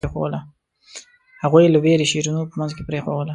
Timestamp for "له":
1.73-1.77